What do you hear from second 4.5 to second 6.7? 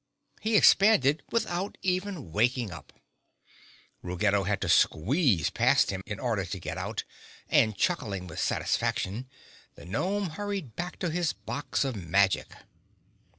to squeeze past him in order to